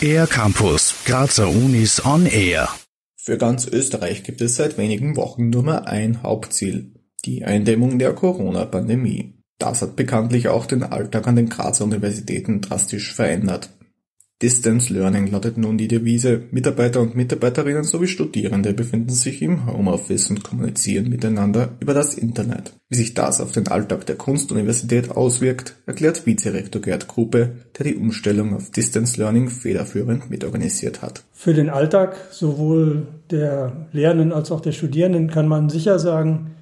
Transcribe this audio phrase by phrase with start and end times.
[0.00, 2.68] Air Campus, Grazer Unis on Air.
[3.16, 8.12] Für ganz Österreich gibt es seit wenigen Wochen nur mehr ein Hauptziel, die Eindämmung der
[8.12, 9.42] Corona-Pandemie.
[9.58, 13.70] Das hat bekanntlich auch den Alltag an den Grazer Universitäten drastisch verändert.
[14.42, 20.28] Distance Learning lautet nun die Devise, Mitarbeiter und Mitarbeiterinnen sowie Studierende befinden sich im Homeoffice
[20.28, 22.74] und kommunizieren miteinander über das Internet.
[22.90, 27.96] Wie sich das auf den Alltag der Kunstuniversität auswirkt, erklärt Vizerektor Gerd Gruppe, der die
[27.96, 31.24] Umstellung auf Distance Learning federführend mitorganisiert hat.
[31.32, 36.56] Für den Alltag sowohl der Lehrenden als auch der Studierenden kann man sicher sagen,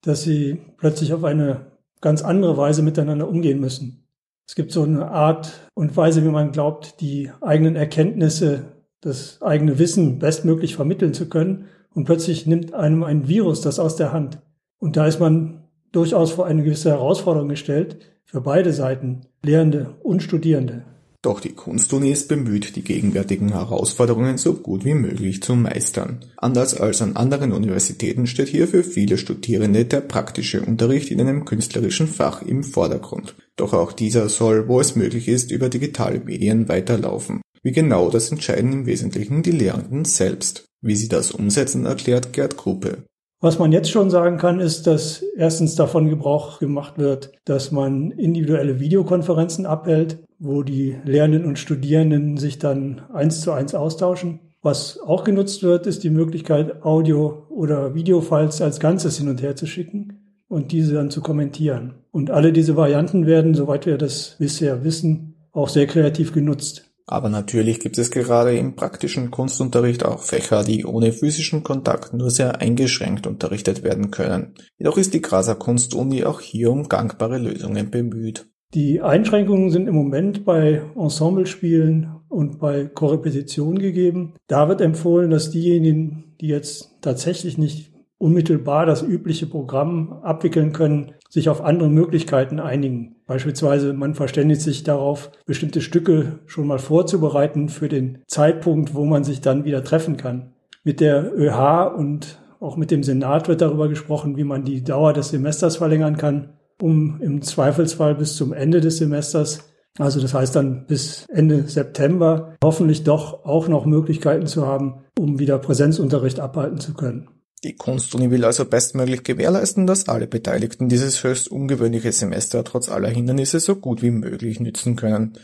[0.00, 1.66] dass sie plötzlich auf eine
[2.00, 4.06] ganz andere Weise miteinander umgehen müssen.
[4.50, 9.78] Es gibt so eine Art und Weise, wie man glaubt, die eigenen Erkenntnisse, das eigene
[9.78, 11.66] Wissen bestmöglich vermitteln zu können.
[11.94, 14.40] Und plötzlich nimmt einem ein Virus das aus der Hand.
[14.80, 20.20] Und da ist man durchaus vor eine gewisse Herausforderung gestellt für beide Seiten, Lehrende und
[20.20, 20.82] Studierende.
[21.22, 26.24] Doch die Kunstuni ist bemüht, die gegenwärtigen Herausforderungen so gut wie möglich zu meistern.
[26.38, 31.44] Anders als an anderen Universitäten steht hier für viele Studierende der praktische Unterricht in einem
[31.44, 33.34] künstlerischen Fach im Vordergrund.
[33.56, 37.42] Doch auch dieser soll, wo es möglich ist, über digitale Medien weiterlaufen.
[37.62, 40.64] Wie genau, das entscheiden im Wesentlichen die Lehrenden selbst.
[40.80, 43.04] Wie sie das umsetzen, erklärt Gerd Gruppe.
[43.42, 48.10] Was man jetzt schon sagen kann, ist, dass erstens davon Gebrauch gemacht wird, dass man
[48.10, 54.40] individuelle Videokonferenzen abhält, wo die Lehrenden und Studierenden sich dann eins zu eins austauschen.
[54.62, 59.54] Was auch genutzt wird, ist die Möglichkeit, Audio- oder Videofiles als Ganzes hin und her
[59.54, 61.94] zu schicken und diese dann zu kommentieren.
[62.10, 66.90] Und alle diese Varianten werden, soweit wir das bisher wissen, auch sehr kreativ genutzt.
[67.06, 72.30] Aber natürlich gibt es gerade im praktischen Kunstunterricht auch Fächer, die ohne physischen Kontakt nur
[72.30, 74.54] sehr eingeschränkt unterrichtet werden können.
[74.78, 78.46] Jedoch ist die Graser Kunstuni auch hier um gangbare Lösungen bemüht.
[78.72, 84.34] Die Einschränkungen sind im Moment bei Ensemblespielen und bei Korrepetitionen gegeben.
[84.46, 91.12] Da wird empfohlen, dass diejenigen, die jetzt tatsächlich nicht unmittelbar das übliche Programm abwickeln können,
[91.28, 93.16] sich auf andere Möglichkeiten einigen.
[93.26, 99.24] Beispielsweise man verständigt sich darauf, bestimmte Stücke schon mal vorzubereiten für den Zeitpunkt, wo man
[99.24, 100.52] sich dann wieder treffen kann.
[100.84, 105.12] Mit der ÖH und auch mit dem Senat wird darüber gesprochen, wie man die Dauer
[105.12, 106.50] des Semesters verlängern kann,
[106.82, 112.56] um im Zweifelsfall bis zum Ende des Semesters also das heißt dann bis Ende September
[112.62, 117.28] hoffentlich doch auch noch Möglichkeiten zu haben, um wieder Präsenzunterricht abhalten zu können.
[117.64, 123.10] Die Kunstuni will also bestmöglich gewährleisten, dass alle Beteiligten dieses höchst ungewöhnliche Semester trotz aller
[123.10, 125.34] Hindernisse so gut wie möglich nützen können.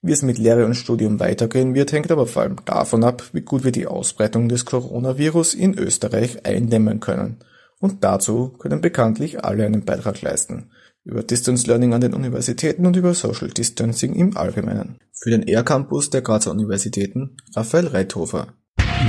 [0.00, 3.42] Wie es mit Lehre und Studium weitergehen wird, hängt aber vor allem davon ab, wie
[3.42, 7.40] gut wir die Ausbreitung des Coronavirus in Österreich eindämmen können.
[7.80, 10.70] Und dazu können bekanntlich alle einen Beitrag leisten.
[11.04, 14.98] Über Distance Learning an den Universitäten und über Social Distancing im Allgemeinen.
[15.12, 18.48] Für den Air Campus der Grazer Universitäten Raphael Reithofer.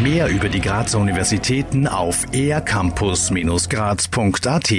[0.03, 4.71] Mehr über die Grazer Universitäten auf ercampus-graz.at